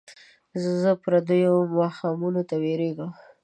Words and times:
زه 0.81 0.91
پردیو 1.03 1.55
ماښامونو 1.77 2.41
نه 2.49 2.55
ویرېږم 2.61 3.11